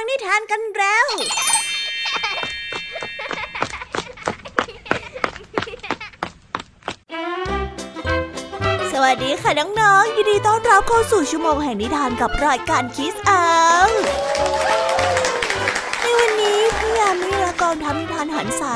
[0.00, 1.06] ังนิทานกันแล้ว
[8.92, 13.48] สวัสดีค่ะน้องๆ ยินดีต้อนรับเข้าสู่ชั่วโมงแห่งนิทานกับรายการคิสเอา
[16.02, 18.74] ในวันนี้พี่ยามีละกองทำนิทานหันษา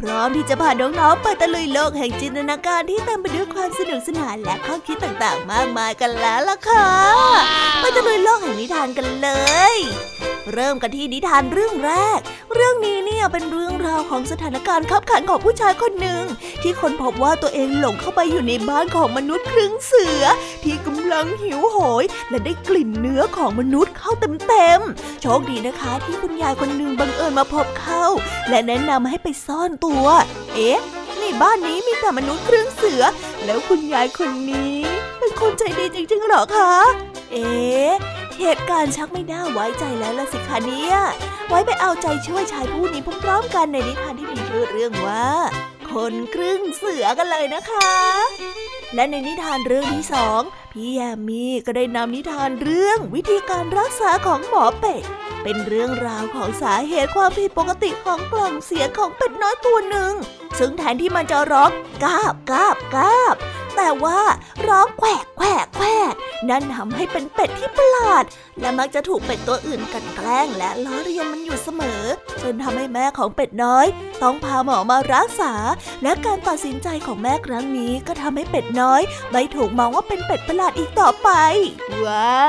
[0.06, 6.88] ร้อมที่จะพาน้องๆไปตะลุยโลกแห่งจินตนาการที่เต็มไปด้วยความสนุกสนานและข้อคิดต่างๆ มากมายกันแล้วล่ะค่ะ
[7.80, 9.28] ไปตะลุยโลกแห่งนิทานกันเล
[9.74, 9.76] ย
[10.52, 12.20] เริ่มกันที่นิทานเรื่องแรก
[12.54, 16.24] เรื่องนี้เนี่ยเป็นเรื่องราวของสถานการณ์ขับขันของผู้ชายคนหนึ่ง
[16.62, 20.24] ที่คนพบว่าตัวเองหลงเข้าไปอยู่ในบ้านของมนุษย์ครึ่งเสือ
[20.64, 24.10] ที่กำลังหิวโหย และได้กลิ่นเนื้อของมนุษย์เข้า
[24.48, 28.04] เต็มๆโชคดีนะคะ ที่คุณยายคนหนึ่งบังเอิญมาพบเข้า
[28.48, 30.06] และแนะนำให้ไปซ่อนตัว
[30.54, 30.80] เอ๊ะ
[31.20, 33.02] ในบ้านนี้มีแต่มนุษย์ครึ่งเสือ
[33.44, 34.76] แล้วคุณยายคนนี้
[35.18, 36.72] เป็นคนใจดีจริงๆหรอคะ
[37.32, 37.92] เอ๊ะ
[38.42, 40.96] เหตุการณ์ชักไม่น่าไว้ใจแล้วล่ะสิคะเนี่ย
[41.48, 45.26] ไว้ไปเอาใจช่วยชายผู้นี้พร้อมๆกันในนิทานที่มีชื่อเรื่องว่า
[45.92, 47.92] คนครึ่งเสือกันเลยนะคะ
[48.94, 50.40] และในนิทานเรื่องที่สอง
[50.72, 55.02] พี่แยมมีก็ได้นำนิทานเรื่องวิธีการรักษาของหมอเป็ด
[55.42, 60.12] เป็นเรื่องราวของสาเหตุความผิดปกติของกล่องเสียงของเป็ดน้อยตัวหนึ่ง
[60.58, 61.70] ซึ่งแทนที่มันจะร้อง
[62.04, 63.36] กาบกาบกาบ
[63.76, 64.20] แต่ว่า
[64.68, 66.14] ร้องแขวกแขวกแขวก
[66.50, 68.24] นั่นทำให้เป็นเป็ดที่ประหลาด
[68.60, 72.02] และมักจะถูกเป็ดตัวอื่นกันแกล้งและล้อเลียนมันอยู่เสมอ
[72.42, 73.86] จนทำให้แม่ของเป็ดน้อย
[74.22, 75.54] ต้องพาหมอมารักษา
[76.02, 79.00] และการตัดสินใจของแม่ครั้งนี้ก็ทำให้เป็ดน้อย
[79.32, 81.30] ไม่ถูกมองว่าเป็นเป็ดประหลลาดอีกต่อไป
[82.04, 82.48] ว้า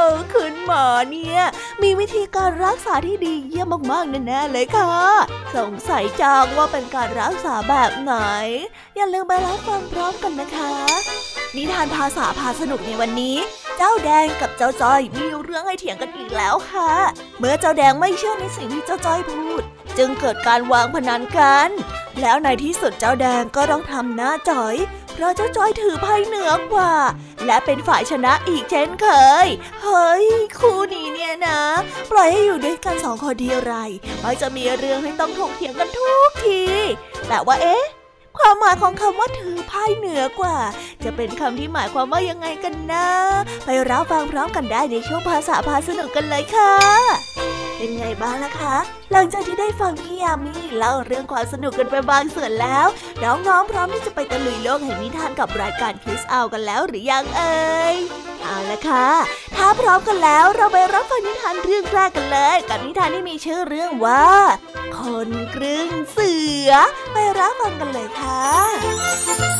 [0.00, 0.02] ว
[0.34, 1.40] คุณหมอเนี่ย
[1.82, 4.92] มีวิธีการรักษาที่ดีเยี่ยมมากๆแน่ๆเลยค่ะ
[5.56, 8.14] สงสัยจังว่าเป็นการรักษาแบบไหน
[8.96, 10.72] อย่าลืมไปรับฟังพร้อมกันนะคะ
[11.56, 13.36] นิทานภาษาพาสนุกในวันนี้
[13.76, 16.92] เจ้าแดงกับเจ้าจ้อยมีเรื่องให้เถียงกันอีกแล้วค่ะ
[17.38, 19.62] เมื่อเจ้าแดงไม่เชื่อในสิ่งที่เจ้าจ้อยพูด
[20.02, 21.70] จึงเกิดการวางพนันกัน
[22.20, 24.74] แล้วในที่สุดเจ้าแดงก็ต้องทำหน้าจ้อย
[25.12, 26.94] เพราะเจ้าจ้อยถือไพ่เหนือกว่า
[27.46, 29.08] และเป็นฝ่ายชนะอีกเช่นเค
[29.44, 29.46] ย
[29.82, 30.26] เฮ้ย
[30.58, 31.60] คู่นี้เนี่ยนะ
[32.10, 33.74] ปล่อยให้อยู่ด้วยกันสองคนทีไร
[34.22, 36.62] มักจะมีเรื่องให้ต้องถกเถียงกันทุกที
[37.28, 37.84] แต่ว่าเอ๊ะ
[38.38, 40.56] ความหมายของคำว่าถือไพ่เหนือกว่า
[41.04, 43.06] จะเป็นคำที่หมายความว่ายังไงกันนะ
[43.64, 46.74] ไปรับฟังพร้อมกันได้ในช่วงภาษาพาสนุกกันเลยค่ะ
[47.76, 48.76] เป็นไงบ้างล่ะคะ
[49.12, 52.86] หลังจากที่ได้ฟังพี่ยามีเล่าเรื่องความสนุกกันไปบางส่วนแล้ว
[53.22, 57.96] น้องๆพร้อมที่จะไปตะลุยโลกแห่งนิทานกับรายการคิสเอากันแล้วหรือยังเอ่ย
[58.42, 59.08] เอาละค่ะ
[59.56, 64.26] ถ้าพร้อมกันแล้วเราไปรับฟังนิทานเรื่องแรกกันเลย กับนิทานที่มีชื่อเรื่องว่า
[64.98, 66.32] คนครึ่งเสื
[66.68, 66.70] อ
[67.12, 69.50] ไปรับฟังกันเลยค่ะ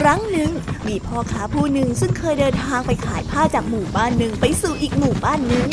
[0.00, 0.50] ครั้งหนึ่ง
[0.88, 5.68] มีพ่อค้าผู้หนึ่งซึ่งเคยเดินทางไปขายผ้าจากหมู่บ้านหนึ่งไปสู่อีกหมู่บ้านหนึ่ง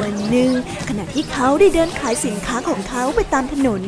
[0.00, 0.50] วันหนึ่ง
[0.88, 3.82] ขณะที่เขาได้เดินขายสินค้าของเขาไปตามถนน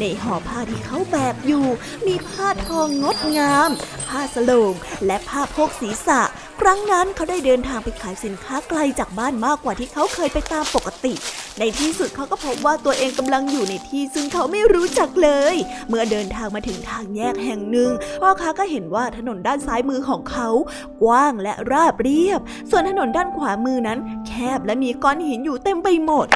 [0.00, 1.66] ในห่อผ้าที่เขาแบกอยู่
[2.06, 3.70] มีผ้าทองงดงาม
[4.08, 4.72] ผ้าสโลง
[5.06, 6.20] และผ้าโพกศีรษะ
[6.60, 11.14] ครั้งนั้นเขาได้เดินทางไปขายสินค้าไกลจากบ้านมากกว่าที่เขาเคยไปตามปกติ
[11.60, 15.56] ในที่สุดเขาก็พบว่าตัวเองกำลังอยู่ในที่ซึ่งเขาไม่รู้จักเลย
[15.88, 17.90] เมื่อเดินทางมาถึงทางแยกแห่งหนึ่ง
[18.22, 20.48] พ่อค้าก็เห็นว่าถนนด้านซ้ายมือของเขา
[21.02, 22.40] กว้างและราบเรียบ
[22.70, 26.26] ส่วนถนนด้านขวามือนั้น แคบและมีก้อนหินอยู่เต็มไปหมด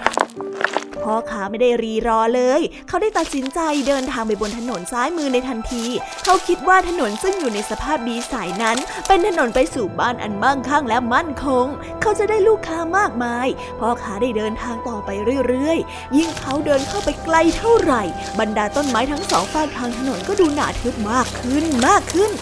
[1.05, 5.84] พ่อค้าไม่ได้รีรอเลย เขาได้ตัดสินใจเดินทางไปบนถนนซ้ายมือในทันที
[6.25, 11.66] เขาคิดว่าถนนซึ่งอยู่ในสภาพดีสายนั้น เป็นถนนไปสู่บ้านอันมั่งคั่งและมั่นคง
[12.00, 13.47] เขาจะได้ลูกค้ามากมาย
[13.78, 15.10] พ่อค้าได้เดินทางต่อไป
[15.49, 18.03] เรื่อยๆ ยิ่งเขาเดินเข้าไปไกลเท่าไหร่
[18.41, 22.33] บรรดาต้นไม้ทั้งสองฝากทางถนนก็ดูหนาทึบมากขึ้นมากขึ้น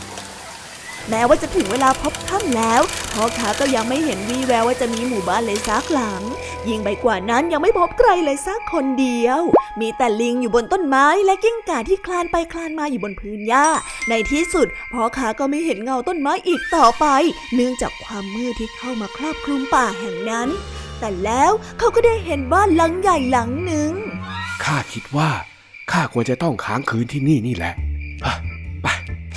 [1.11, 2.83] แม้ว่าจะถึงเวลาพบค่ำแล้ว
[3.13, 6.23] พ่อค้าก็ยังไม่เห็นวี่แววว่าจะมีหมู่บ้านเลยสักหลัง
[6.69, 9.41] ยิ่งไปกว่านั้นยังไม่พบใครเลยสักคนเดียว
[9.81, 13.67] มีแต่ลิงอยู่บนต้นไม้และกิ้งก่าที่คลานไปคลานมาอยู่บนพื้นหญ้า
[14.09, 17.07] ในที่สุดพ่อค้าก็ไม่เห็นเงาต้นไม้อีกต่อไป
[17.55, 20.49] เนื่องจากความมืดที่เข้ามาครอบคลุมป่าแห่งนั้น
[21.01, 23.93] แต่แล้วเขาก็ได้เห็นบ้านหลังใหญ่หลังหนึ่ง
[24.65, 25.31] ข้าคิดว่า
[25.93, 27.75] ข้าควรจะต้องค้างคืนที่นี่นี่แหละ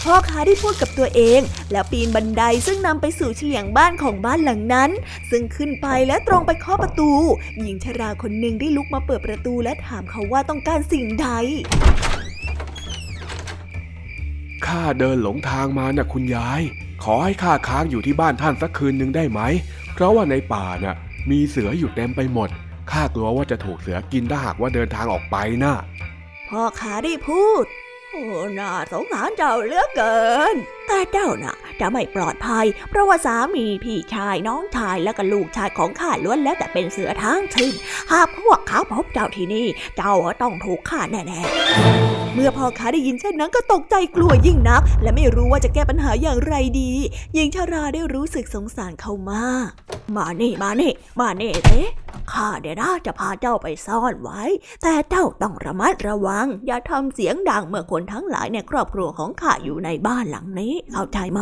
[0.06, 4.90] พ่อค้าได้พูดกับตัวเอง แล้วปีนบันไดซึ่งนำไปสู่เฉลียงบ้านของบ้านหลังนั้น
[5.30, 7.12] ซึ่งขึ้นไปและตรงไปเคาะประตู
[7.60, 11.28] หญิงชราคนหนึ่งได้ลุกมาเปิดประตูและถามเขาว่าต้องการสิ่งใด
[14.66, 16.62] ข้าเดินหลงทางมานะคุณยาย
[17.04, 19.42] ขอให้ข้าค้างอยู่ที่บ้านท่านสักคืนหนึ่งได้ไหม
[19.94, 20.96] เพราะว่าในป่าน่ะ
[21.32, 22.50] มีเสืออยู่เต็มไปหมด
[22.92, 25.76] ข้ากลัวว่าจะถูกเสือกินถ้าหากว่าเดินทางออกไปนะ่ะ
[26.50, 27.66] พ่อขาได้พูด
[28.12, 28.24] โอ้
[28.60, 30.20] น่าสงสารเจ้าเหลือเกิ
[30.54, 30.56] น
[30.94, 37.72] แต่เจ้าน่ะ จะไม่ปลอดภัย เพราะว่าสามีพี่ชายน้องชายและก็ลูกชายของข้าล้วนแล้วแต่เป็นเสือทั้งสิ้น
[38.12, 39.68] หากพวกเขาพบเจ้าที่นี่
[39.98, 46.92] เจ้าต้องถูกฆ่าแน่ๆ เมื่อพ่อขาได้ยินเช่นนั้นก็ตกใจกลัวยิ่งนัก และไม่รู้ว่าจะแก้ปัญหาอย่างไรดี
[47.34, 49.70] หญิงชาราได้รู้สึกสงสารเขามาก
[50.16, 51.82] มาเน่มาเน่มาเน่เอ๊
[52.34, 54.42] ข้าเดี๋ยวนะจะพาเจ้าไปซ่อนไว้
[54.84, 61.42] แต่เจ้าต้องระมัดระวัง อย่าทำเสียงดังเมื่อคนทั้งหลายในครอบครัวของข้าอยู่ในบ้านหลังนี้เข้าใจไหม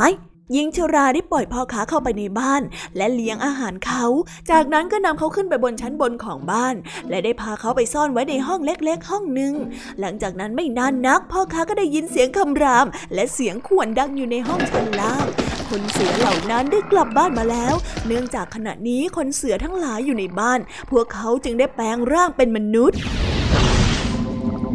[0.53, 2.61] หญิงชราได้ปล่อยพ่อค้าเข้าไปในบ้าน
[2.97, 4.05] และเลี้ยงอาหารเขา
[4.51, 6.75] จากนั้นก็นำเขาขึ้นไปบนชั้นบนของบ้าน
[7.09, 9.53] และได้พาเขาไปซ่อนไว้ในห้องเล็กๆ ห้องหนึ่ง
[9.99, 15.25] หลังจากนั้นไม่นานนัก พ่อค้าก็ได้ยินเสียงคำราม และเสียงข่วนดังอยู่ในห้องชั้นล่าง
[15.69, 17.75] คนเสือเหล่านั้นได้กลับบ้านมาแล้ว
[18.07, 20.59] เนื่องจากขณะนี้คนเสือทั้งหลายอยู่ในบ้าน
[20.91, 22.97] พวกเขาจึงได้แปลงร่างเป็นมนุษย์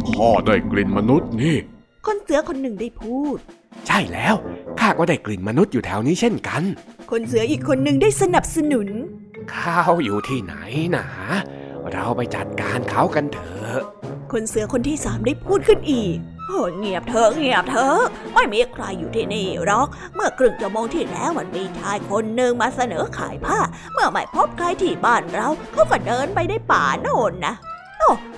[0.07, 1.57] พ่อได้กลิ่นมนุษย์นี่
[2.05, 3.39] คนเสือคนหนึ่งได้พูด
[3.87, 4.35] ใช่แล้ว
[4.79, 6.63] ข้าก็ได้กลิ่นมนุษย์อยู่แถวนี้เช่นกัน
[7.11, 8.87] คนเสืออีกคนหนึ่งได้สนับสนุน
[9.51, 10.53] เขาอยู่ที่ไหน
[10.95, 11.05] นะ
[11.91, 13.79] เราไปจัดการเขากันเถอะ
[14.31, 16.17] คนเสือคนที่สามได้พูดขึ้นอีก
[16.47, 18.01] โอ้เงียบเถอะเงียบเถอะ
[18.33, 23.59] ไม่มีใครอยู่ที่นี่หรอก เมื่อครึ่งชั่วโมงที่แล้วมันมีชายคนหนึ่งมาเสนอขายผ้า
[23.93, 27.74] เมื่อไม่พบใครที่บ้านเราเขาก็เดินไปในป่าโน่นนะโอ้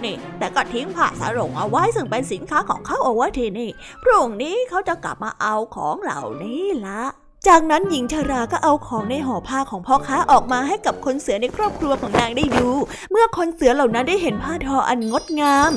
[0.03, 3.69] นี่ แต่ก็ทิ้งผ้าสารงเอาไว้ซึ่งเป็นสินค้าของเขาเอาไว้ที่นี่
[4.03, 7.01] พรุ่งนี้เขาจะกลับมาเอาของเหล่านี้ละ
[7.47, 12.67] จากนั้นหญิงชาราก็เอาของในห่อผ้าของพ่อค้าออกมาให้กับคนเสือในครอบครัวของนางได้ดู
[13.11, 15.71] เมื่อคนเสือเหล่านั้นได้เห็นผ้าทออันงดงาม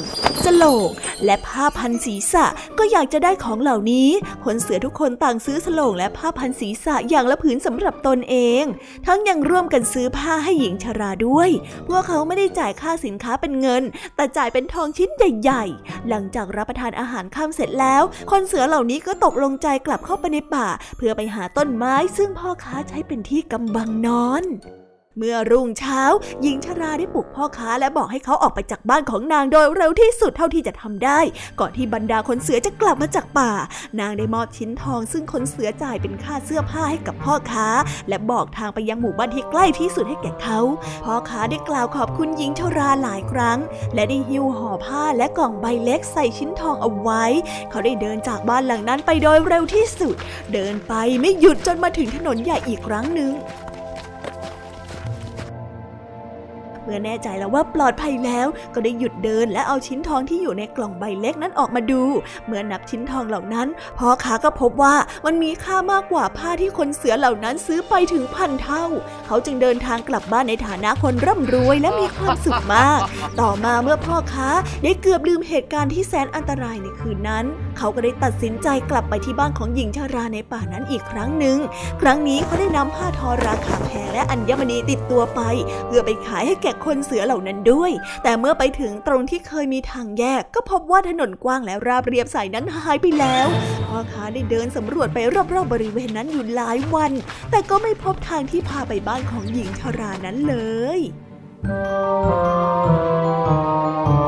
[0.44, 0.88] สโลง
[1.24, 2.46] และผ้าพันศีรษะ
[2.78, 4.08] ก็อยากจะได้ของเหล่านี้
[4.44, 8.64] คนเสือทุกคนต่างซื้อสโลงและผ้าพันศีรษะอย่างละผืนสำหรับตนเอง
[9.06, 11.48] ทั้งยังร่วมกันซื้อผ้าให้หญิงชาราด้วย
[11.88, 13.82] พวกเขาไม่ได้จ่ายค่าสินค้าเป็นเงิน
[14.16, 20.68] แต่จ่ายเป็นทองชิ้นใหญ่ ๆ หลังจากรับประทานอาหารค่ำเสร็จแล้ว คนเสือเหล่านี้ก็ตกลงใจกลับเข้าไปในป่า
[20.98, 24.44] เพื่อไปหาต้น้นไม้ซึ่งพ่อค้าใช้เป็นที่กำบังนอน
[25.18, 26.02] เมื่อรุ่งเช้า
[26.42, 31.20] หญิงชราได้ปลุกพ่อค้าและบอกให้เขาออกไปจากบ้านของนางโดยเร็วที่สุดเท่าที่จะทำได้
[31.60, 33.52] ก่อนที่บรรดาคนเสือจะกลับมาจากป่า
[34.00, 37.68] นางได้มอบชิ้นทองซึ่งคนเสือจ่ายเป็นค่าเสื้อผ้าให้กับพ่อค้า
[38.08, 40.60] และบอกทางไปยังหมู่บ้านที่ใกล้ที่สุดให้แก่เขา
[41.04, 43.58] พ่อค้าได้กล่าวขอบคุณหญิงชราหลายครั้ง
[43.94, 47.24] และได้หิ้วห่อผ้าและกล่องใบเล็กใส่ชิ้นทองเอาไว้
[47.70, 50.16] เขาได้เดินจากบ้านหลังนั้นไปโดยเร็วที่สุด
[50.52, 53.32] เดินไปไม่หยุดจนมาถึงถนนใหญ่อีกครั้งหนึ่ง
[56.90, 62.02] มื่อแน่ใจแล้วว่าปลอดภัยแล้ว ก็ได้หยุดเดินและเอาชิ้นทองที่อยู่ในกล่องใบเล็กนั้นออกมาดู
[62.46, 64.94] เมื่อนับชิ้นทองเหล่านั้นพ่อค้าก็พบว่า
[65.26, 68.84] มันมีค่ามากกว่าผ้าที่คนเสือเหล่านั้นซื้อไปถึงพันเท่า
[69.26, 72.98] เขาจึงเดินทางกลับบ้านในฐานะคนร่ำรวยและมีความสุขมาก
[73.40, 74.48] ต่อมาเมื่อพ่อค้า
[74.82, 77.44] ได้เกือบลืมเหตุการณ์ที่แสนอันตรายในคืนนั้น
[77.78, 81.58] เขาก็ได้ตัดสินใจกลับไปที่บ้านของหญิงชาราในป่านั้นอีกครั้งหนึ่ง
[82.00, 85.40] ครั้งนี้เขาได้นำผ้าทอราคาแพงและอัญมณีติดตัวไป
[85.86, 87.90] เพื่อไปขายให้แก่คนเสือเหล่านั้นด้วย
[88.22, 93.46] แต่เมื่อไปถึงตรงที่เคยมีทางแยก ก็พบว่าถนนกว้างและราบเรียบสายนั้นหายไปแล้ว
[93.86, 97.12] พ่อค้าได้เดินสำรวจไปรอบๆบบริเวณนั้นอยู่หลายวัน
[97.50, 100.56] แต่ก็ไม่พบทางที่พาไปบ้านของหญิงชรานั้นเล
[100.98, 101.00] ย
[101.66, 104.19] หุ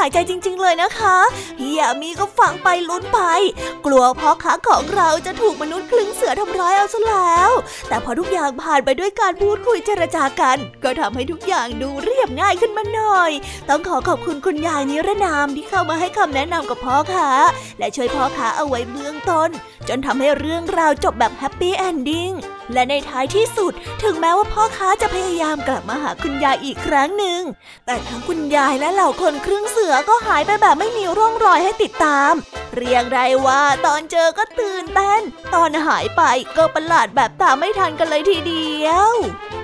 [0.00, 1.16] หายใจจริง ๆ เลยนะคะ
[1.58, 3.20] พี่ยามีก็ฟังไปลุ้นไป
[3.86, 7.50] กลัวพ่อค้าของเราจะถูกมนุษย์ครึ่งเสือทำร้ายเอาซะแล้ว
[7.88, 13.30] แต่พอทุกอย่างผ่านไปด้วยการพูดคุยเจรจากัน ก็ทำให้ทุกอย่างดูเรียบง่ายขึ้นมาหน่อย
[13.68, 17.30] ต้องขอขอบคุณคุณยายนิรนามที่เข้ามาให้คำแนะนำกับพ่อค้า
[17.78, 19.50] และช่วยพ่อค้าเอาไว้เบื้องต้น
[19.88, 22.32] จนทำให้เรื่องราวจบแบบ happy ending
[22.74, 23.72] และในท้ายที่สุด
[24.02, 27.40] ถึงแม้ว่าพ่อค้าจะพยายามกลับมาหาคุณยายอีกครั้งหนึ่ง
[27.86, 32.32] แต่ทั้งคุณยายและเหล่าคนครึ่งเสือก็หายไปแบบไม่มีร่องรอยให้ติดตาม
[32.76, 35.22] เรียกได้ว่าตอนเจอก็ตื่นเต้น
[35.54, 36.22] ตอนหายไป
[36.56, 39.12] ก็ประหลาดแบบตามไม่ทันกันเลยทีเดียว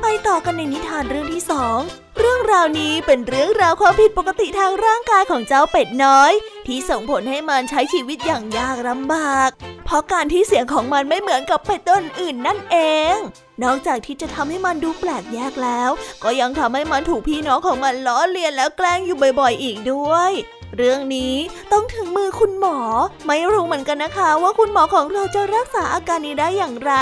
[0.00, 1.80] ไปต่อกันในนิทานเรื่องที่สอง
[2.18, 6.32] เรื่องราวนี้เป็นเรื่องราวความผิดปกติทางร่างกายของเจ้าเป็ดน้อย
[6.66, 9.50] ที่ส่งผลให้มันใช้ชีวิตอย่างยากลำบาก
[9.85, 12.76] เพราะการที่เสียงของมันไม่เหมือนกับเป็ดต้นอื่นนั่นเอ
[13.14, 13.16] ง
[13.62, 15.90] นอกจากที่จะทำให้มันดูแปลกแยกแล้ว
[16.23, 20.32] ก็ยังทำให้มันถูกพี่น้องของมันล้อเลียนแล้วแกล้งอยู่บ่อยๆ อีกด้วย
[20.76, 21.35] เรื่องนี้
[21.73, 22.78] ต้องถึงมือคุณหมอ
[23.26, 26.94] ไม่รู้เหมือนกันนะคะว่าคุณหมอของเราจะรักษาอาการนี้ได้อย่างไร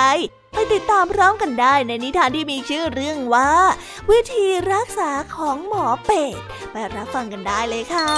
[0.55, 3.51] ไปติดตามพร้อมกันได้ในนิทานที่มีชื่อเรื่องว่า
[4.11, 6.37] วิธีรักษาของหมอเป็ด
[6.73, 8.11] ไปรับฟังกันได้เลยค่ะ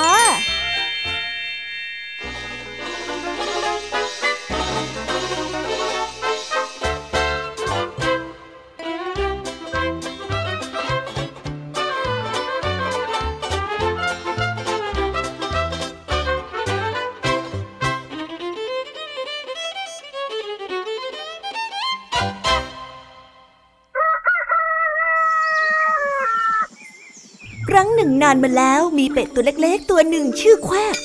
[27.74, 30.96] รั้งหนึ่งนานมาแล้วมีเป็ดตัวเล็กๆ ตัวหนึ่งชื่อแควก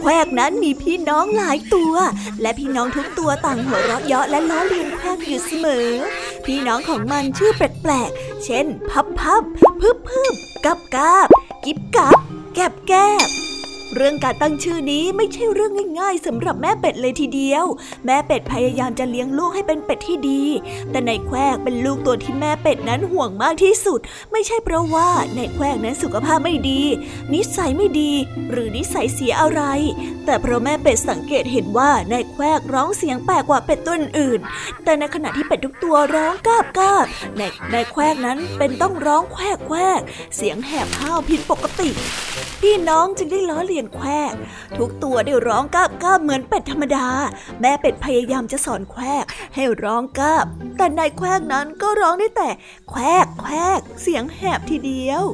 [0.00, 1.94] แควกนั้นมีพี่น้องหลายตัว
[2.40, 5.88] และพี่น้องทุกตัวต่างหัวเราะเยาะและล้อเลียนแควกอยู่เสมอ
[6.44, 9.42] พี่น้องของมันชื่อแปลกๆ เช่น พับพับ
[9.80, 11.28] พึบพึบกับกาบ
[11.64, 12.18] กิบกับ
[12.54, 12.92] แกบแก
[13.26, 13.43] บ
[13.94, 17.64] เรื่องการตั้งชื่อนี้ไม่ใช่เรื่องง่ายๆสำหรับแม่เป็ดเลยทีเดียว
[18.06, 20.42] แม่เป็ดพยายามจะเลี้ยงลูกให้เป็นเป็ดที่ดี
[20.90, 24.00] แต่ในแควกเป็นลูกตัวที่แม่เป็ดนั้นห่วงมากที่สุด
[24.32, 26.82] ไม่ใช่เพราะว่าในแควกนั้นสุขภาพไม่ดี
[27.34, 28.12] นิสัยไม่ดี
[28.50, 29.62] หรือนิสัยเสียอะไร
[30.24, 34.40] แต่เพราะแม่เป็ดสังเกตเห็นว่าในแควกร้องเสียงแปลกกว่าเป็ดตัวอื่น
[34.84, 40.00] แต่ในขณะที่เป็ดทุกตัวร้องกาบกาบในในแควกนั้นเป็นต้องร้องแควกแควก
[40.36, 41.90] เสียงแหบห้าวผิดปกติ
[42.60, 44.34] พี่น้องจึงได้ล้อเลียนแควก
[44.76, 47.06] ทุกตัวได้ร้องกาบกาบเหมือนเป็ดธรรมดา
[47.60, 52.48] แม่เป็ดพยายามจะสอนแควกให้ร้องกาบแต่นายแควกนั้นก็ร้องได้แต่
[52.88, 55.24] แควกแควกเสียงแหบทีเดียว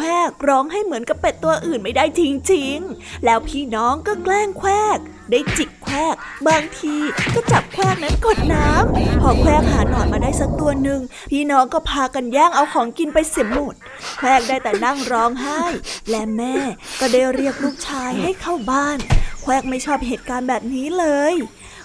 [0.00, 4.98] แควกร้องให้เหมือนกับเป็ดตัวอื่นไม่ได้จริงๆ แล้วพี่น้องก็แกล้งแควก
[5.30, 6.16] ได้จิกแควก
[6.48, 6.94] บางที
[7.34, 11.00] ก็จับแควกนั้นกดน้ำพอแควกหาหนอนมาได้สักตัวหนึ่ง
[11.30, 13.74] พี่น้องก็พากันแย่งเอาของกินไปเสียหมด
[14.18, 15.62] แควกได้แต่นั่งร้องไห้
[16.10, 16.54] และแม่
[17.00, 18.98] ก็ได้เรียกลูกชายให้เข้าบ้าน
[19.42, 21.34] แควกไม่ชอบเหตุการณ์แบบนี้เลย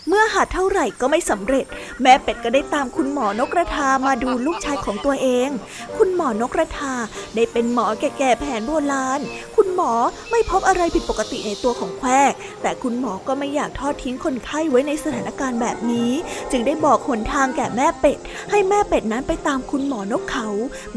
[0.07, 1.65] เมื่อหาเท่าไหร่ก็ไม่สำเร็จ
[2.01, 5.49] แม่เป็ดก็ได้ตามคุณหมอนกกระทามาดูลูกชายของตัวเอง
[5.97, 6.93] คุณหมอนกกระทา
[7.35, 9.19] ได้เป็นหมอแก่ๆแผนโบราณ
[9.55, 9.91] คุณหมอ
[10.31, 16.11] ไม่พบอะไรผิดปกติในตัวของแควก แต่คุณหมอก็ไม่อยากทอดทิ้งคนไข้ไว้ในสถานการณ์แบบนี้
[16.51, 18.17] จึงได้บอกหนทางแก่แม่เป็ด
[18.51, 20.47] ให้แม่เป็ดนั้นไปตามคุณหมอนกเขา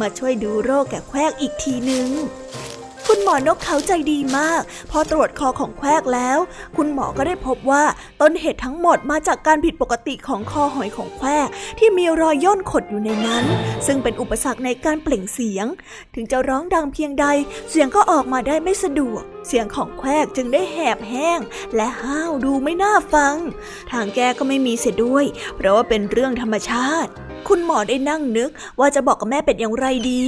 [0.00, 2.08] มาช่วยดูโรคแก่แควกอีกทีนึง
[3.28, 6.38] หมอนกเขาใจดีมาก พอตรวจคอของแควกแล้ว
[6.76, 7.84] คุณหมอก็ได้พบว่า
[8.20, 13.44] ต้นเหตุทั้งหมดมาจากการผิดปกติของคอหอยของแควกที่มีรอยย่นขดอยู่ในนั้น
[13.86, 15.66] ซึ่งเป็นอุปสรรคในการเปล่งเสียง
[16.14, 17.26] ถึงจะร้องดังเพียงใด
[17.70, 21.40] เสียงก็ออกมาได้ไม่สะดวก เสียงของแควกจึงได้แหบแห้ง
[21.76, 23.36] และห้าวดูไม่น่าฟัง
[23.92, 25.24] ทางแก้ก็ไม่มีเสียด้วย
[25.56, 27.10] เพราะว่าเป็นเรื่องธรรมชาติ
[27.48, 30.22] คุณหมอได้นั่งนึกว่าจะบอกกับแม่เป็ดอย่างไรดี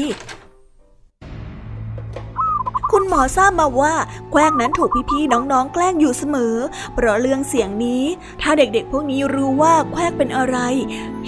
[3.00, 3.94] คุณหมอทราบมาว่า
[4.30, 6.54] แควกนั้นถูกพี่ๆน้องๆ แกล้งอยู่เสมอ
[6.94, 8.04] เพราะเรื่องเสียงนี้
[8.42, 10.56] ถ้าเด็กๆ พวกนี้รู้ว่าแควกเป็นอะไร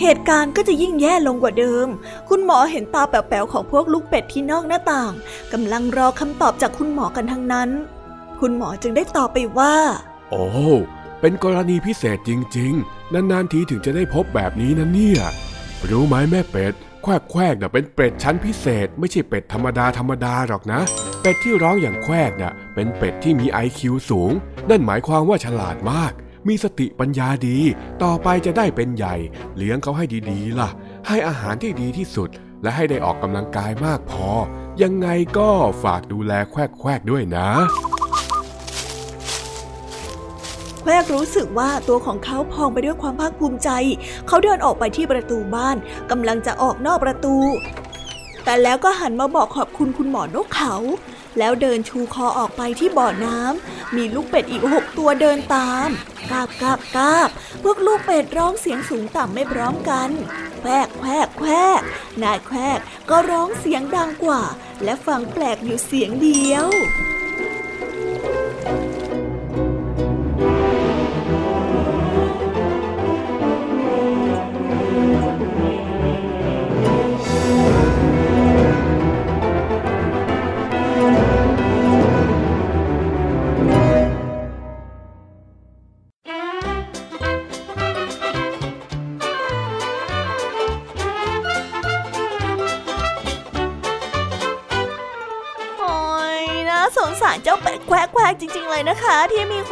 [0.00, 1.87] เหตุการณ์ก็จะยิ่งแย่ลงกว่าเดิม
[2.29, 5.12] คุณหมอเห็นตาแป๋วๆของพวกลูกเป็ดที่นอกหน้าต่าง
[5.53, 7.71] กำลังรอคำตอบจากคุณหมอกันทั้งนั้น
[8.41, 9.75] คุณหมอจึงได้ตอบไปว่า
[10.31, 10.45] โอ้
[11.21, 15.21] เป็นกรณีพิเศษจริง ๆ นานๆทีถึงจะได้พบแบบนี้นะเนี่ย
[15.89, 20.83] รู้ไหมแม่เป็ด แควกแควกน่ะเป็นเป็ดชั้นพิเศษ ไม่ใช่เป็ดธรรมดาธรรมดาหรอกนะ
[21.23, 24.33] เป็ดที่ร้องอย่างแควกน่ะเป็นเป็ดที่มีไอคิวสูง
[24.71, 26.12] นั่นหมายความว่าฉลาดมาก
[26.49, 27.59] มีสติปัญญาดี
[28.03, 29.15] ต่อไปจะได้เป็นใหญ่
[29.57, 30.69] เลี้ยงเขาให้ดีๆ ล่ะ
[31.09, 32.29] ให้อาหารที่ดีที่สุด
[32.62, 34.29] และให้ได้ออกกำลังกายมากพอ
[34.83, 35.09] ยังไง
[35.39, 35.50] ก็
[35.83, 37.49] ฝากดูแลแควกแควกด้วยนะ
[40.83, 43.71] แควกรู้สึกว่าตัวของเขาพองไปด้วยความภาคภูมิใจ
[44.29, 45.77] เขาเดินออกไปที่ประตูบ้าน
[46.11, 47.37] กำลังจะออกนอกประตู
[48.45, 50.75] แต่แล้วก็หันมาบอกขอบคุณคุณหมอนกเขา
[51.38, 55.88] แล้วเดินชูคอออกไปที่บ่อน้ำ มีลูกเป็ดอีกหกตัวเดินตาม
[56.30, 57.28] กาบกาบกาบ
[57.62, 60.10] พวกลูกเป็ดร้องเสียงสูงต่ำไม่พร้อมกัน
[60.60, 61.80] แควกแควกแควก
[62.22, 62.78] นายแควก
[63.10, 64.42] ก็ร้องเสียงดังกว่า
[64.84, 66.66] และฟังแปลกอยู่เสียงเดียว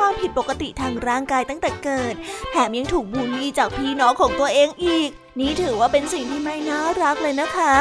[0.08, 2.14] ความผิดปกติทางร่างกายตั้งแต่เกิด
[2.50, 7.74] แถมยังถูกบูลลี่จากพี่น้องของตัวเองอีก นี่ถือว่าเป็นสิ่งที่ไม่น่ารักเลยนะคะ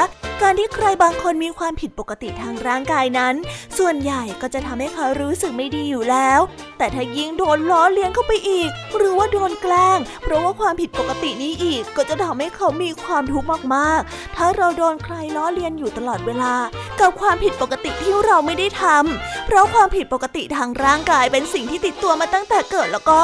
[0.44, 3.36] การที่ใครบางคนมีความผิดปกติทางร่างกายนั้น
[3.78, 6.40] ส่วนใหญ่ก็จะทำให้เขารู้สึกไม่ดีอยู่แล้ว
[6.78, 16.54] แต่ถ้ายิ่งโดนล้อเลียนเข้าไปอีก หรือว่าโดนแกล้ง เพราะว่าความผิดปกตินี้อีก ก็จะทำให้เขามีความทุกข์มากๆ ถ้าเราโดนใครล้อเลียนอยู่ตลอดเวลา
[17.00, 23.22] กับความผิดปกติที่เราไม่ได้ทำเพราะความผิดปกติทางร่างกายเป็นสิ่งที่ติดตัวมาตั้งแต่เกิดแล้วก็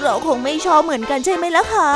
[0.00, 1.90] เราคงไม่ชอบเหมือนกันใช่ไหมล่ะคะ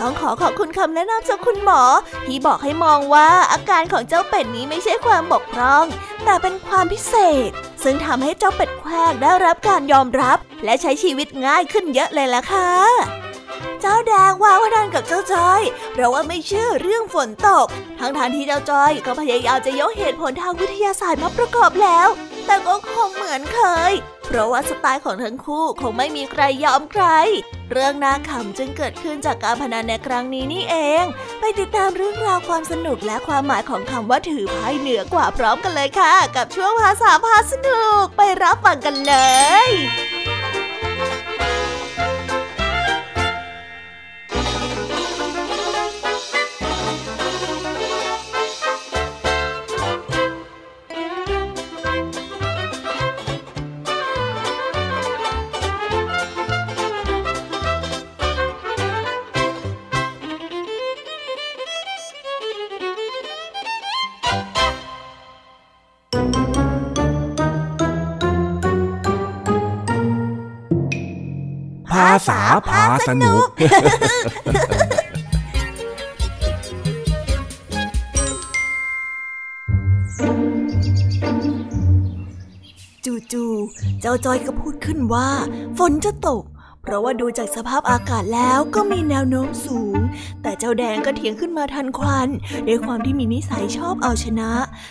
[0.00, 1.82] ต้องขอขอบคุณคำแนะนำจากคุณหมอ
[2.26, 5.86] ที่บอกให้มองว่าอาการของเจ้าเป็ดนี้ไม่ใช่ความบกพร่อง
[6.24, 7.14] แต่เป็นความพิเศ
[7.48, 7.50] ษ
[7.82, 12.72] ซึ่งทำให้เจ้าเป็ดแควกได้รับการยอมรับ และใช้ชีวิตง่ายขึ้นเยอะเลยล่ะค่ะ
[13.80, 15.62] เจ้าแดงว่าพนันกับเจ้าจอย
[15.92, 17.66] เพราะว่าไม่เชื่อเรื่องฝนตก
[18.00, 22.08] ทั้งทานที่เจ้าจอยก็พยายามจะยกเหตุผลทางวิทยาศาสตร์มาประกอบแล้ว
[22.48, 23.92] แต่ก็คงเหมือนเคย
[24.26, 27.04] เพราะว่าสไตล์ของทั้งคู่คงไม่มีใครยอมใคร
[27.72, 31.04] เรื่องน่าขำจึงเกิดขึ้นจากการพนันในครั้งนี้นี่เอง
[31.40, 39.14] ไปติดตามเรื่องราวความสนุกและความหมายของคำว่าถือไพ่เหนือกว่าพร้อมกันเลยค่ะ กับช่วงภาษาพาสนุกไปรับฟังกันเล
[39.66, 39.68] ย
[72.28, 73.46] ษาพาสนุก
[83.32, 85.28] จู่ๆเจ้าจอยก็พูดขึ้นว่า
[85.78, 86.42] ฝนจะตก
[86.82, 89.97] เพราะว่าดูจากสภาพอากาศแล้วก็มีแนวโน้มสูง
[90.58, 92.28] เจ้าแดงก็เถียงขึ้นมาทันควัน
[92.66, 94.50] ด้วยความที่มีนิสัยชอบเอาชนะ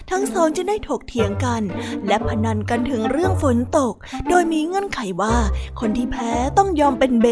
[0.10, 1.62] ทั้งสองจะได้ถกเถียงกัน
[2.08, 3.93] และพนันกันถึงเรื่องฝนตก
[4.30, 5.36] โดยมีเงื่อนไขว่า
[5.80, 7.27] คนที่แพ้ต้องยอมเป็นเบ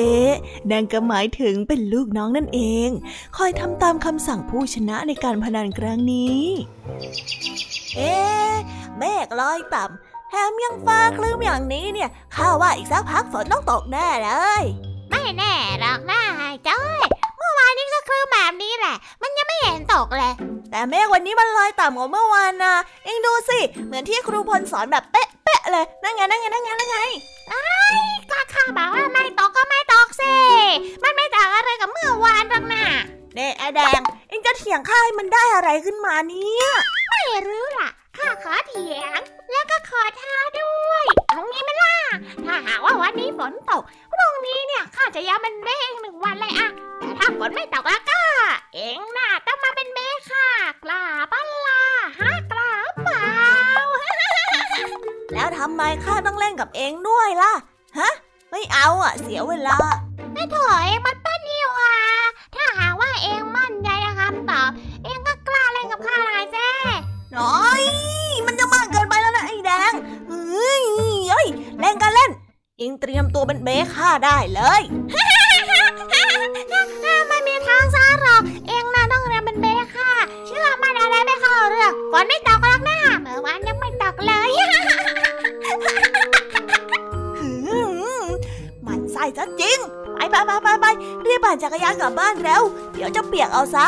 [0.67, 2.89] แดงก็หมายถึงเป็นลูกน้องนั่นเอง
[3.38, 6.43] คอยทำตามคำสั่งผู้ชนะในการพนันครั้งนี้
[7.95, 8.15] เอ๊
[8.98, 14.63] เมฆลอยต่ำแถมยังฟ้าคลึ้มอย่างนี้เนี่ยข้าว่าอีกสักพักฝนต้องตกแน่เลย
[15.10, 16.21] ไม่แน่หรอกนะ
[16.67, 17.25] จ้อยเมื่อ
[17.58, 20.34] วานนี้ก็คลึ้มแบบนี้แหละ มันยังไม่เห็นตกเลย
[20.72, 26.98] แต่เมฆวันนี้มันลอยต่ำกว่าเมื่อวานนะเองดูสิ เหมือนที่ครูพลสอนแบบเป๊ะเป๊ะเลย นั่นไง นั่นไง นั่นไง นั่นไง
[27.48, 27.58] ไอ้
[28.32, 30.34] ก็ข้าบอกว่าไม่ตกก็ไม่ตกสิ
[31.04, 32.84] มันไม่ต่างอะไรกับเมื่อวานหรอกนะ
[33.36, 36.68] เน่ไอแดง เองจะเถียงข้าให้มันได้อะไรขึ้นมาเนี่ย
[37.10, 39.19] ไม่รู้ล่ะ ข้าขอเถียง
[39.51, 41.95] แล้วก็ขอท้าด้วย เอางี้ไหมล่ะ
[42.45, 48.21] ถ้าหากว่าวันนี้ฝนตกพรุ่งนี้เนี่ยข้าจะย้ำเป็นเบ้งหนึ่งวันเลยอะแต่ถ้าฝนไม่ตกแล้วก็
[48.75, 50.47] เองน่ะต้องมาเป็นเบ้ค่ะ
[50.84, 51.01] กล้า
[51.32, 51.82] ปันล่ะ
[52.19, 52.69] ฮะกล้า
[53.04, 53.28] เปล่า
[55.34, 57.54] แล้วทำไมข้าต้องเล่นกับเองด้วยล่ะ
[57.99, 58.12] ฮะ
[58.51, 59.78] ไม่เอาอะเสียเวลา
[60.34, 61.14] ไม่ถอยมัน
[72.82, 74.82] อิงเตรียมตัวเป็นเบค่าได้เลย
[77.30, 80.10] ไม่มีทางซะหรอก เองน่าต้องเรียนเป็นเบค่า
[80.46, 84.52] เชื่อมันอะไรไม่เข้าเรื่องฝนไม่ตกหรอกนะเมื่อวานยังไม่ตกเลย
[88.86, 89.78] มันใส่ซะจริง
[90.16, 90.86] ไปไปไปไปไป
[91.28, 93.88] รีบปั่นจักรยานกลับบ้านเร็วเดี๋ยวจะเปียกเอาซะ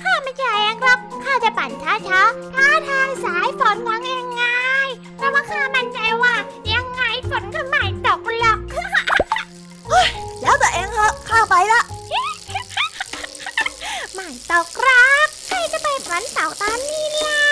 [0.00, 2.06] ข้าไม่ใช่เองหรอกข้าจะปั่นช้าๆ
[2.54, 4.42] ท้าทายสายฝนของเองไง
[5.16, 6.34] เพราะว่าข้ามั่นใจว่า
[6.72, 11.82] ยังไงฝนก็ไม่ตาไปละ
[14.14, 17.44] ไม่ตกครับใครจะไปฝันตกตอนนี้เล่า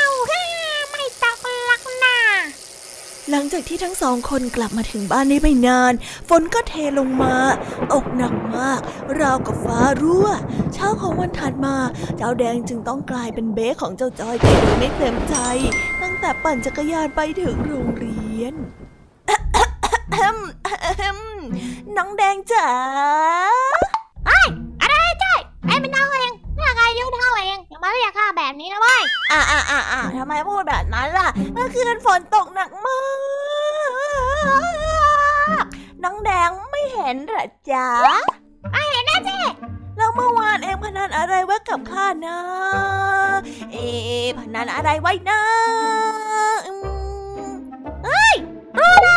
[0.91, 2.19] ไม่ตกหรอกนะ
[3.31, 5.93] หลังจากที่ทั้งสองคนกลับมาถึงบ้านได้ไม่นาน
[6.29, 7.35] ฝนก็เทลงมา
[7.93, 8.81] อกหนักมาก
[9.21, 10.27] ราวกับฟ้ารั่ว
[10.75, 11.77] เช้าของวันถัดมา
[12.17, 15.37] เจ้าแดงจึงต้องกลายเป็นเบ๊ของเจ้าจอยไปโดยไม่เต็มใจ
[16.03, 18.55] ตั้งแต่ปั่นจักรยานไปถึงโรงเรียน
[21.97, 22.69] น้องแดงจ๋า
[24.27, 24.41] ไอ้
[24.81, 32.99] อะไรจ้อยไอ้เป็นน้องเองหน้าใครยุ่งเท่าเองอย่ามาเรียกข้าแบบนี้นะเว้ยอ่าอ่าอ่าอ่าทำไมพูดแบบนั้นล่ะเมื่อคืนฝนตกหนักมา
[35.63, 35.65] ก
[36.05, 37.89] น้องแดงไม่เห็นหรอจ๊ะ
[38.73, 39.41] ไม่เห็นนะเจ๊
[39.97, 42.39] แล้วเมื่อวานเองพนันอะไรไว้กับข้านะ
[43.73, 43.87] เอ๊
[44.39, 45.41] พนันอะไรไว้นะ
[48.05, 48.35] เฮ้ย
[48.79, 49.08] รู้แ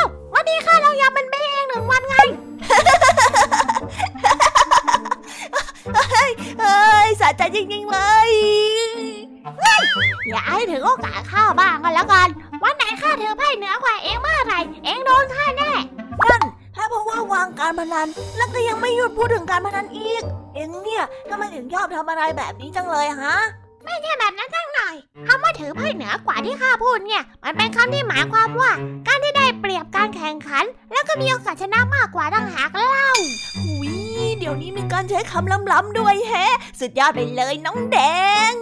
[17.93, 20.23] นัน แล้วก็ยังไม่หยุดพูดถึงการพนันอีก
[20.56, 23.36] เอ็งเนี่ยทำไมถึงชอบทำอะไรแบบนี้จังเลยฮะ
[23.86, 24.95] ไม่ใช่แบบนั้นสักหน่อย
[25.27, 28.71] คำว่าถือไพ่เหนือกว่าที่ข้าพูดเนี่ย มันเป็นคำที่หมายความว่า
[29.08, 33.10] การที่ได้เปรียบการแข่งขัน แล้วก็มีโอกาสชนะมากกว่าต่างหากเล่า
[33.58, 33.93] หุย
[34.38, 37.97] เดี๋ยวนี้มีการใช้คำล้ำๆด้วยแฮะ สุดยอดไปเลยน้องแด
[38.51, 38.54] ง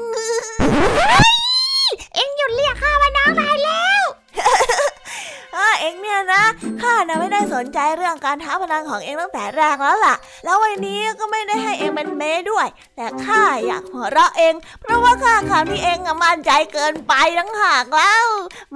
[5.79, 6.43] เองเนี่ยนะ
[6.81, 18.27] ข้านะไม่ได้สนใจเรื่องการท้าพนันของเองตั้งแต่แรกแล้วล่ะ แล้ววันนี้ก็ไม่ได้ให้เองเป็นเมด้วย แต่ข้าอยากหัวเราะเอง เพราะว่าข้าคำที่เองอะมั่นใจเกินไปทั้งหากแล้ว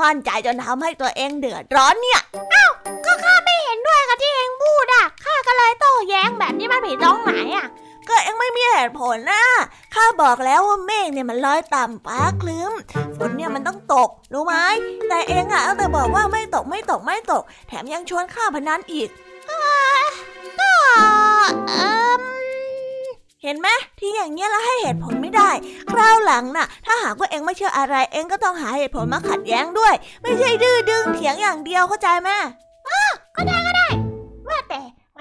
[0.02, 2.22] มั่นใจจนทำให้ตัวเองเดือดร้อนเนี่ย
[3.06, 7.68] ก็ข้าไม่เห็นด้วยกับที่เองพูดอะข้าก็เลยโต้แย้งแบบนี้มันผิดตรงไหนอะ
[8.10, 9.46] ก็เอ็งไม่มีเหตุผลนะ
[9.96, 12.72] ข้าบอกแล้วว่าเมฆเนี่ยมันลอยต่ำฟ้าคลึ้ม
[13.18, 14.56] ฝนเนี่ยมันต้องตก รู้ไหม
[15.10, 19.10] แต่เอ็งอะตั้งแต่บอกว่าไม่ตกไม่ตกไม่ตก แถมยังชวนข้าพนันอีก
[20.60, 20.74] ก็
[21.70, 21.82] เอ
[22.20, 22.22] ม
[23.44, 23.68] เห็นไหม
[24.00, 25.50] ที่อย่างเงี้ยแล้วให้เหตุผลไม่ได้
[25.92, 32.30] คราวหลังน่ะ ถ้าหากว่าเอ็งไม่เชื่ออะไร เอ็งก็ต้องหาเหตุผลมาขัดแย้งด้วย ไม่ใช่ดื้อดึงเถียงอย่างเดียวเข้าใจไหม
[33.36, 33.63] ก็ได้ก็ได้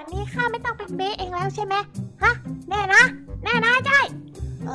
[0.05, 1.75] วันนี้ข้าไม่ต้องเป็นเบสเองแล้วใช่ไหม
[2.23, 2.33] ฮะ
[2.69, 3.03] แน่นะ
[3.45, 4.01] แน่นะใช่
[4.67, 4.71] เอ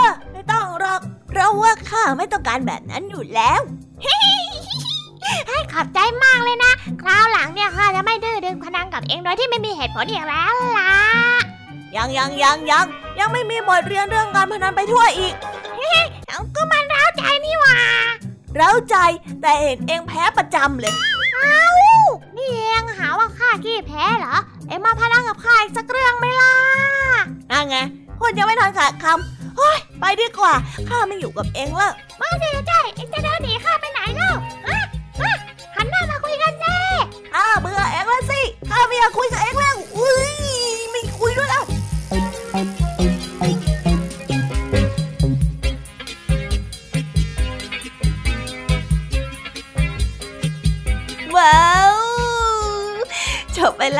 [0.00, 3.60] อ ไม่ต้องหรอก เพราะว่าข้าไม่ต้องการแบบนั้นอยู่แล้ว
[5.48, 10.92] ให้ขอบใจมากเลยนะ คราวหลังเนี่ยข้าจะไม่ดื้อดึงพนันกับเองโดยที่ไม่มีเหตุผลอีกแล้วล่ะ
[11.96, 12.84] ยังยังยังยัง
[13.18, 15.34] ยังไม่มีบทเรียนเรื่องการพนันไปทั่วอีก
[16.28, 17.76] เอาก็มันร้าวใจนี่หว่า
[18.56, 18.96] เร้าใจ
[19.42, 21.10] แต่เห็นเองแพ้ประจำเลยนี่
[21.42, 21.46] เอ
[21.80, 21.81] ง
[23.64, 24.36] ขี้แพ้เหรอ
[24.68, 26.52] เอ็งมาพนันกับข้าอีกสักเรื่องไหมล่ะ
[27.50, 27.76] นั่นไง
[28.18, 30.52] พูดยังไม่ทันขาดคำเฮ้ยไปดีกว่า
[30.88, 34.32] ข้าไม่อยู่กับเองแล้วมาสิใจ เอ็งจะเดินหนีข้าไปไหนเล่า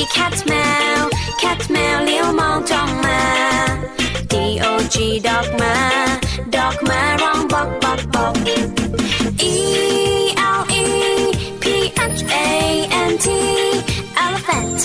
[0.00, 0.54] A T cat แม
[1.00, 1.02] ว
[1.42, 3.22] cat แมวเลี้ยวมองจ้องมา
[4.32, 5.76] D O G dog มา
[6.54, 8.34] dog มาร้องบอกบอกบอก
[9.52, 9.54] E
[10.58, 10.86] L E
[11.62, 11.64] P
[12.16, 12.46] H A
[13.10, 13.26] N T
[14.24, 14.80] elephant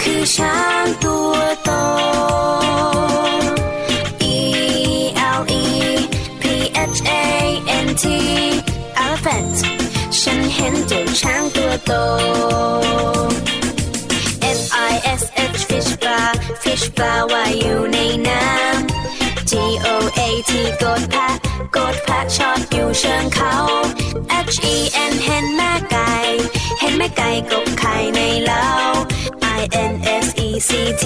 [0.00, 1.70] คือช้างตัวโต
[4.34, 4.36] E
[5.38, 5.64] L E
[6.42, 6.44] P
[6.94, 7.24] H A
[7.86, 8.04] N T
[9.02, 9.56] elephant
[10.20, 11.92] ฉันเห็นเจ้าช้างตัวโต
[16.98, 19.52] ปลาว่ายอยู่ในน้ำ G
[19.86, 21.28] O A T กดแพะ
[21.76, 23.54] กดแพะชอดอยู่เชิงเขา
[24.54, 24.76] H E
[25.10, 26.12] N เห็นแม่ไก่
[26.80, 28.68] เห็นแม่ไก่กบไข่ในเล้า
[29.58, 29.92] I N
[30.24, 30.70] S E C
[31.02, 31.04] T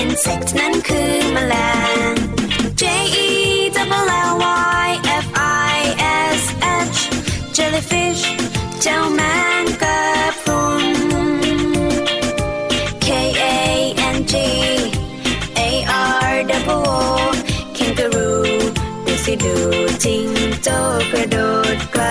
[0.00, 1.54] insect นั้นคือแมล
[2.10, 2.12] ง
[19.42, 19.56] ดู
[20.04, 20.26] จริง
[20.62, 20.68] โจ
[21.12, 21.36] กระโด
[21.76, 22.04] ดไกล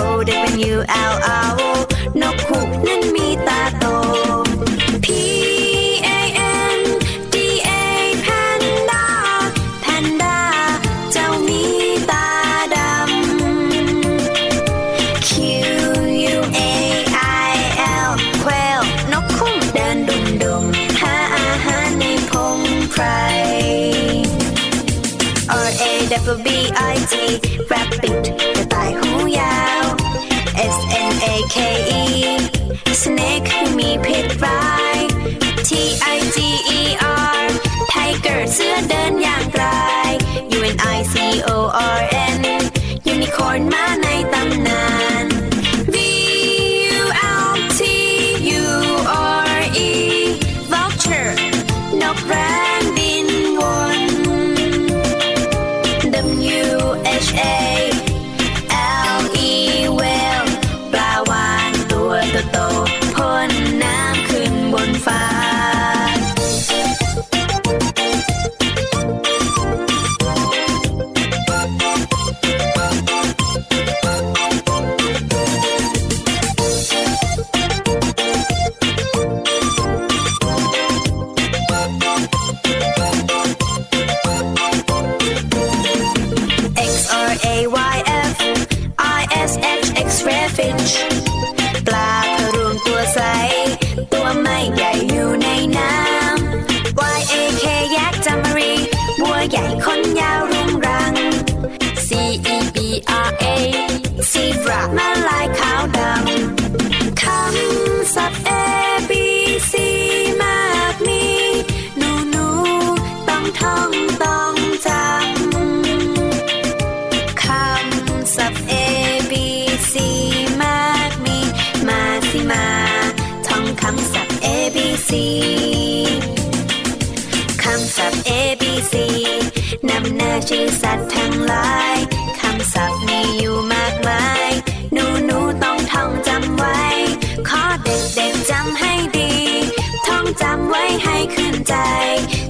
[0.00, 1.89] oh, dipping you out.
[38.74, 39.64] อเดินอย่างไกล
[40.58, 41.14] U N I C
[41.48, 41.50] O
[41.96, 42.00] R
[42.36, 42.38] N
[43.12, 44.89] Unicorn มาในตำนาน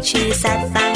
[0.02, 0.89] 去散发。